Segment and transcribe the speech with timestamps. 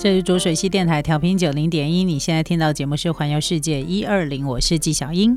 [0.00, 5.36] 这是浊水溪电台调频九零点一，你现在听到节目是《环游世界一二零》，我是纪小英。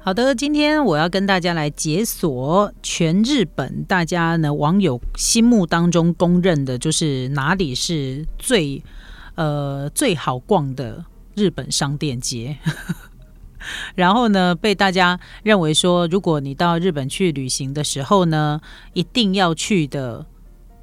[0.00, 8.82] 好的，今天我要跟大家来解锁全日本，大家呢网友心目当中公认的，就是哪里是最
[9.36, 11.04] 呃最好逛的
[11.36, 12.58] 日本商店街。
[13.94, 18.60] 然后呢，被大家认为说，如果你到日本去旅行的时候呢，
[18.92, 20.26] 一定要去的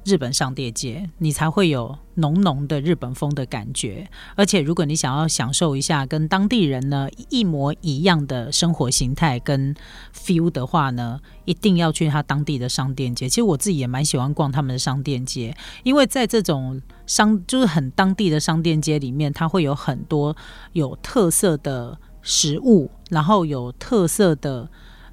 [0.04, 4.08] 日本商店街，你才会有浓浓的日本风的感觉。
[4.34, 9.74] 而且，如果你想要享受一下跟当地人呢一模一样的生活形态跟
[10.12, 13.28] feel 的话呢，一定要去他当地的商店街。
[13.28, 20.36] 其实我自己也蛮喜欢逛他们的商店街，因为在这种商就是很当地的商店街里面，它会有很多
[20.72, 21.96] 有特色的。
[22.22, 24.68] 食物，然后有特色的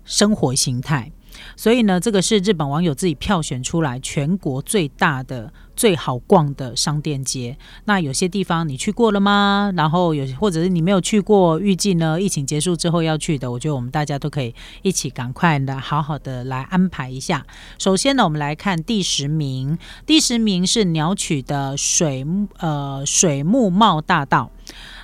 [0.05, 1.11] 生活形态，
[1.55, 7.57] 所以呢，这个是日本网友自己票选出来全国最大的、最好逛的商店街。
[7.85, 9.71] 那有些地方你去过了吗？
[9.75, 17.45] 然后有，或者是你没有去过，预计呢疫情结束之后要去的，我觉得我们大家都可以一起赶快的好好的来安排一下。
[17.77, 22.25] 首先呢，我们来看第十名，第十名是鸟取的水
[22.57, 24.51] 呃水木茂大道。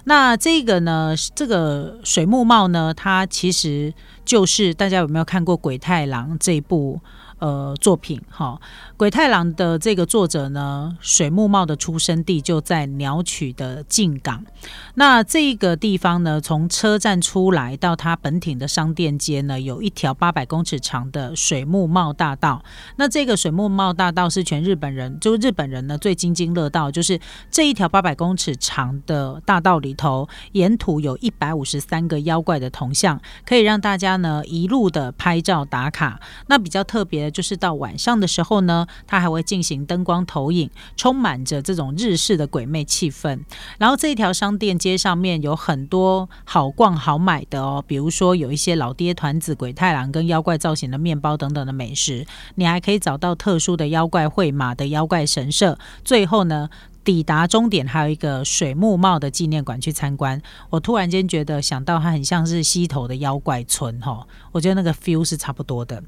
[0.05, 1.15] 那这个呢？
[1.33, 2.93] 这个水木茂呢？
[2.93, 6.99] 它其实就是大家有没有看过《鬼太郎》这一部？
[7.39, 8.57] 呃，作品哈，
[8.95, 14.45] 《鬼太郎》的这个作者呢，水木茂的出生地就在鸟取的近港。
[14.93, 22.63] 那这个地方呢，从车站出来到它本町的商店街呢，有一条八百公尺长的水木茂大道。
[22.95, 27.19] 那这个水木茂大道是全日本人，就日本人呢最津津乐道，就是
[27.51, 36.21] 这一条八百公尺长的大道里头，沿途有一百五十三个妖怪的铜像，可以让大家呢一路的拍照打卡。
[36.47, 37.25] 那比较特别。
[37.35, 43.41] 就是到晚上的时候呢，它还会进行灯光投影，充满着这种日式的鬼魅气氛。
[43.77, 52.25] 然后这一条商店街上面有很多好逛好买的哦，比如说有一些老爹团子、鬼太郎跟妖怪造型的面包等等的美食，
[52.55, 55.77] 你还可以找到特殊的妖怪会马的妖怪神社。
[56.05, 56.69] 最后呢。
[57.05, 66.03] 抵达终点还有一个水木茂的纪念馆去参观，我突然间觉得想到它很像是溪头的妖怪村哈，我觉得那个 feel 是差不多的。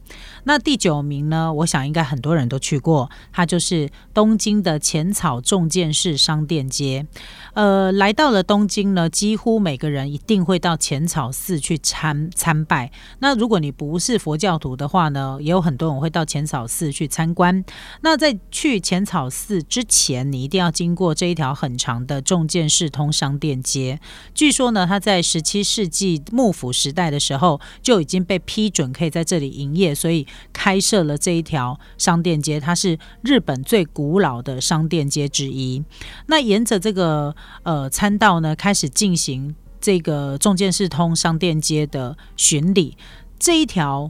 [0.45, 7.05] 那第九名呢，我想应该很多人都去过，它就是东京的浅草重建式商店街。
[7.53, 12.91] 呃，来到了东京呢，几乎每个人一定会到浅草寺去参参拜。
[13.19, 17.63] 那如果你不是佛教徒的话呢，也有很多人会到浅草寺去参观。
[18.01, 23.99] 那在去浅草寺之前，你一定要经经过这一条很长的重建市通商店街，
[24.33, 32.57] 据说呢，它在十七世纪幕府时代的时候就已经被批准可以在这里营业，所以开设了这一条商店街。
[32.57, 35.83] 它是日本最古老的商店街之一。
[36.27, 42.95] 那沿着这个呃参道呢，开始进行这个重建市通商店街的巡礼。
[43.37, 44.09] 这一条。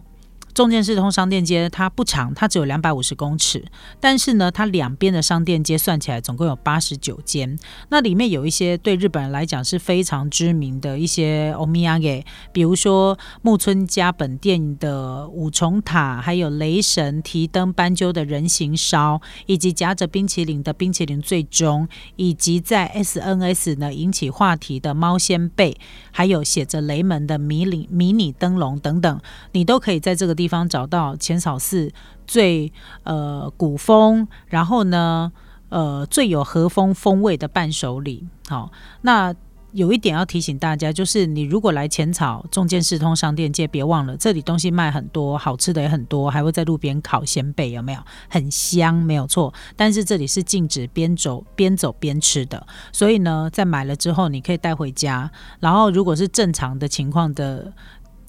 [0.57, 3.63] 中建市通商店街它不长，它只有两百五十公尺，
[4.00, 7.56] 但是呢，它两边的商店街算起来总共有八十九间。
[7.90, 25.78] 那里面有一些对日本人来讲是非常知名的一些欧米亚给，比如说木村家本店的五重塔，还有雷神提灯斑鸠的人形烧，以及夹着冰淇淋的冰淇淋最终，以及在 SNS 呢引起话题的猫仙贝，
[26.09, 30.47] 还有写着雷门的迷你迷你灯笼等等，你都可以在这个地。
[30.47, 31.91] 地方找到浅草寺
[32.25, 32.72] 最
[33.03, 35.30] 呃古风，然后呢
[35.68, 38.25] 呃最有和风风味的伴手礼。
[38.47, 38.72] 好，
[39.02, 39.35] 那
[39.74, 48.00] 有一点要提醒大家，就是你如果来浅草中建四通商店街，别忘了这里东西卖很多，好吃的也很多，还会在路边烤鲜贝，有没有？
[48.29, 49.53] 很香，没有错。
[49.75, 55.29] 但是这里是禁止边走边走边吃的，所以呢，在买了之后你可以带回家。
[55.59, 57.73] 然后如果是正常的情况的。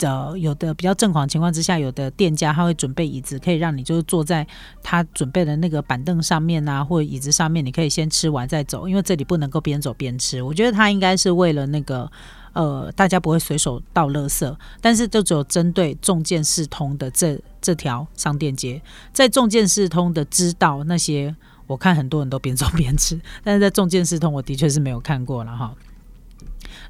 [0.01, 4.47] 呃，有的比较正常情况之下，有的店家他会准备椅子，可以让你就是坐在
[4.83, 10.43] 他准备的那个板凳上面啊，或者椅子上面，你可以先吃完再走，因为这里不能够边走边吃。
[10.43, 12.11] 我觉得他应该是为了那个
[12.53, 18.81] 呃，大家不会随手倒垃圾，但是就只有针对重建四通的这这条商店街，
[19.13, 21.35] 在重建四通的知道那些，
[21.67, 25.75] 我看很多人都边走边吃，但是在重建四通，我的确是没有看过了哈。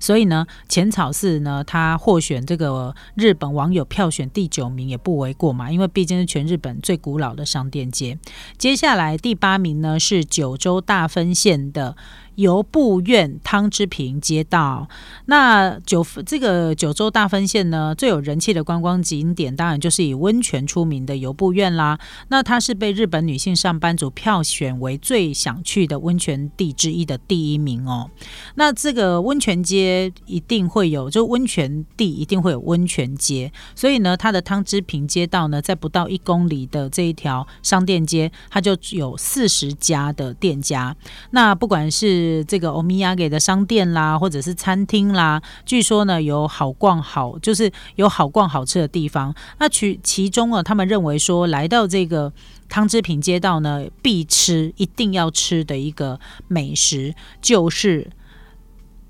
[0.01, 8.19] 所以呢，浅草寺呢，他获选这个日本网友票选第九名也不为过嘛，因为毕竟是全日本最古老的商店街。
[8.57, 11.97] 接下来第八名呢是九州大分县的
[12.39, 14.89] 游步院汤之平街道。
[15.27, 21.99] 那九这个九州大分县呢，最有人气的观光景点，当然就是以温泉出名的游步院啦。
[22.29, 28.09] 那它是被日本女性上班族票选为最想去的温泉地之一的第一名哦。
[28.55, 40.95] 那这个温泉街一定会有，就温泉地一定会有温泉街，所以呢，它的汤之平街道呢，在不到一公里的这一条商店街，它就有四十家的店家。
[41.33, 49.35] 那不管是是这个欧米亚给的商店啦，或者是餐厅啦，据说呢有好逛好，就是有好逛好吃的地方。
[49.59, 52.33] 那其其中啊，他们认为说来到这个
[52.69, 58.11] 汤之平街道呢，必吃一定要吃的一个美食就是。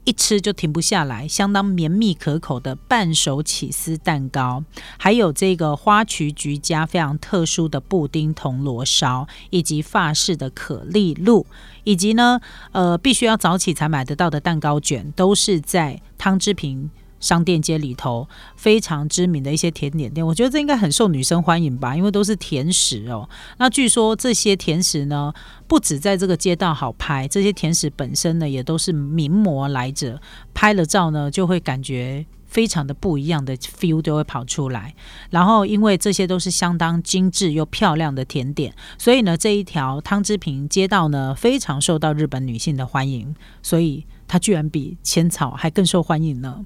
[0.08, 4.64] 一吃就停不下来，相当绵密可口的半熟起司蛋糕，
[4.96, 11.44] 还有这个花菊菊家非常特殊的布丁铜锣烧，以及法式的可丽露，
[11.84, 12.40] 以及呢，
[12.72, 16.88] 呃，必须要早起才买得到的蛋糕卷，都是在汤之平。
[17.20, 23.28] 商店街里头非常知名的一些甜点店，我觉得这应该很受女生欢迎吧，因为都是甜食哦。
[23.58, 25.32] 那据说这些甜食呢，
[25.66, 30.20] 不止在这个街道好拍，这些甜食本身呢，也都是名模来着，
[30.54, 34.94] 拍了照呢，就会感觉非常的不一样的 feel 都会跑出来。
[35.30, 46.64] 然后，因为这些都是相当精致又漂亮的甜点，所以呢，这一条汤之平街道呢，非常受到日本女性的欢迎，所以它居然比浅草还更受欢迎呢。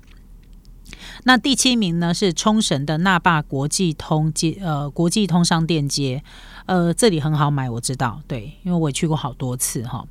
[1.25, 6.23] 那第七名呢是冲绳的那霸国际通街，呃，国际通商店街，
[6.67, 10.07] 呃，这里很好买，我知道，对，因为我也去过好多次哈，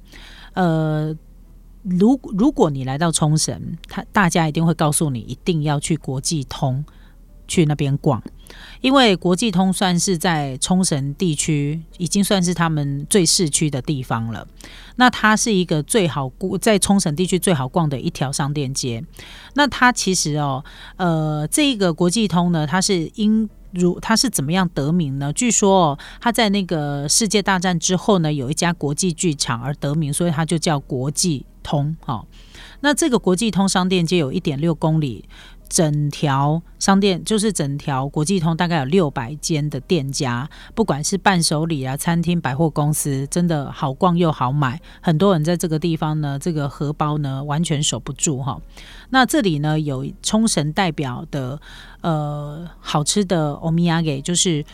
[0.54, 1.16] 呃，
[1.84, 6.84] 如如果你来到冲绳，他大家一定会告诉你，一定要去国际通。
[7.48, 8.24] 去那边逛，
[8.82, 14.48] 因为国际通算是在冲绳地区，已经算是他们最市区的地方了。
[14.96, 19.04] 那它是一个最好在冲绳地区最好逛的一条商店街。
[19.54, 20.64] 那它其实哦，
[20.98, 25.32] 呃，这个国际通呢，它是因如它是怎么样得名呢？
[25.32, 31.96] 据说哦，它在那个世界大战之后呢，有一家国际剧场而得名，所以它就叫国际通。
[32.06, 32.26] 哦，
[32.82, 35.26] 那这个国际通商店街有一点六公里。
[35.72, 44.82] 整条商店就是整条国际通，大概有六百间的店家，不管是伴手礼啊、餐厅、百货公司，真的好逛又好买。
[45.00, 48.60] 很多人在这个地方呢，这个荷包呢完全守不住哈。
[49.12, 51.58] 那这里呢有冲绳代表的
[52.02, 54.66] 呃好吃的欧米亚给，就是。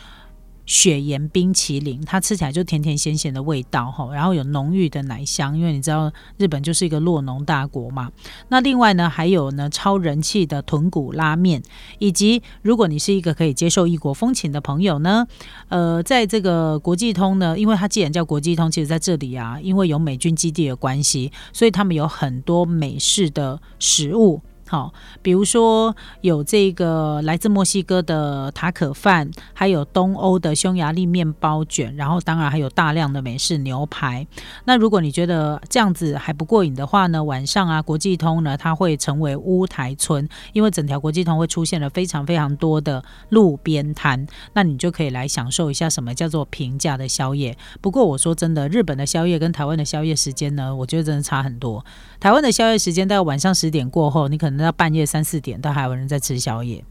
[0.68, 8.12] 雪盐冰淇淋，它吃起来就甜甜咸咸的味道哈，然后有浓郁的奶香，因为你知道日本就是一个洛农大国嘛。
[8.50, 11.62] 那另外呢，还有呢超人气的豚骨拉面，
[11.98, 15.26] 以及如果你是一个可以接受异国风情的朋友呢，
[15.68, 24.42] 呃，在这个国际通呢，因为它既然叫国际通，其实在这里啊，因为有美军基地的关系，所以他们有很多美式的食物。
[24.68, 24.92] 好，
[25.22, 34.26] 比如说有这个来自墨西哥的塔可饭，还有东欧的匈牙利面包卷，然后当然还有大量的美式牛排。
[34.66, 47.56] 那如果你觉得这样子还不过瘾的话呢，晚上啊，国际通呢，它会成为乌台村，因为整条国际通会出现了非常非常多的路边摊，那你就可以来享受一下什么叫做平价的宵夜。
[47.80, 51.82] 不过我说真的，日本的宵夜跟台湾的宵夜时间呢，我觉得真的差很多。
[52.20, 54.58] 台湾的宵夜时间到晚上十点过后，你可能。
[54.58, 56.84] 到半夜三四点都还有人在吃宵夜，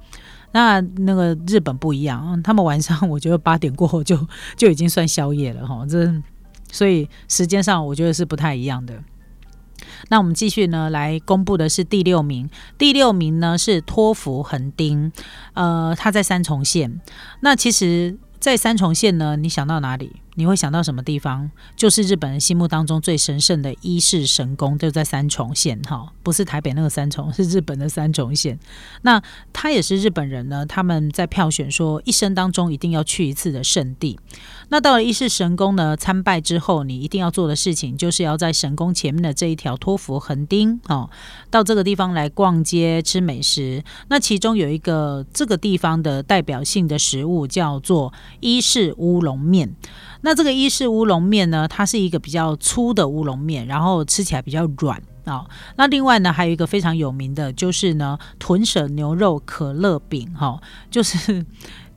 [0.54, 4.18] 那那个日本不一样，他们晚上我觉得八点过后就
[4.56, 6.10] 就已经算宵夜了哈， 这
[6.72, 9.04] 所以时间上我觉得是不太一样的。
[10.10, 15.12] 那我们继续呢，来公布的是第六名，第六名呢是托福横丁，
[15.54, 17.02] 呃，他在三重县。
[17.42, 20.22] 那其实，在三重县呢，你想到哪里？
[20.38, 21.50] 你会想到什么地方？
[21.76, 28.60] 就是日本人心目当中最神圣的伊势神宫，就在三重县哈，不是台北那个三重，是日本的三重县。
[29.02, 29.20] 那
[29.52, 34.20] 他也是日本人呢，他们在票选说一生当中一定要去一次的圣地。
[34.70, 41.10] 那到了伊势神宫呢，参拜之后，你一定要做的事情，就是要在神宫前面的这一条托福横丁哦，
[41.50, 43.84] 到这个地方来逛街吃美食。
[44.10, 49.74] 那其中有一个这个地方的代表性的食物叫做伊势乌龙面。
[50.22, 55.46] 那这个伊式乌龙面呢，它是一个比较粗的乌龙面，然后吃起来比较软啊。
[55.78, 60.60] 那另外呢，还有一个非常有名的，就是呢豚舍牛肉可乐饼哈，
[60.92, 61.46] 就是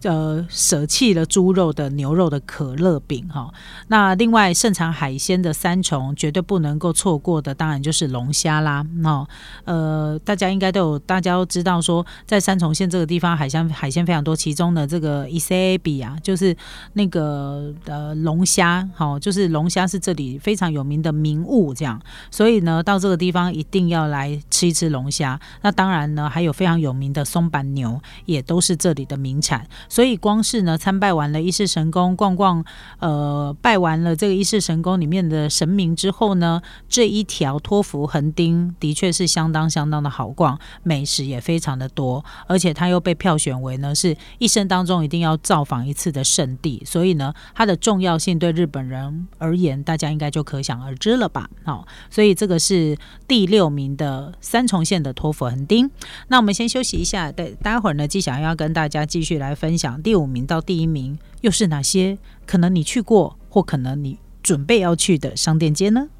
[0.02, 3.52] 呃，舍弃了猪肉的牛肉的可乐饼哈。
[3.88, 8.84] 那另外盛产海鲜的三重绝对不能够错过的，当然就是龙虾啦。
[8.96, 9.26] 那
[9.64, 16.56] 呃，大家应该都有，大家都知道说，在三重县这个地方，海鲜海鲜非常多，其中的这个伊 C A B 啊，就是
[16.94, 22.00] 那个呃龙虾，好，就是龙虾是这里非常有名的名物，这样。
[22.30, 25.38] 所以呢，到这个地方一定要来吃一吃龙虾。
[25.62, 29.66] 那当然呢，还有非常有名的松板牛，也都是这里的名产。
[29.90, 32.64] 所以光是呢参拜完了一世神宫，逛逛，
[33.00, 51.50] 呃，拜完了这个一世神宫里面的神明之后呢，这一条托福横丁的确是相当相当的好逛，美食也非常的多，而且它又被票选为呢是一生当中一定要造访一次的圣地，所以呢它的重要性对日本人而言，大家应该就可想而知了吧？
[51.64, 55.90] 好，所以这个是第六名的三重县的托福横丁。
[56.28, 59.79] 那我们先休息一下，待待会儿呢，纪想要跟大家继续来分。
[59.80, 62.18] 讲第五名到第一名又是哪些？
[62.44, 66.10] 可能你去过，或可能你准备要去的商店街呢？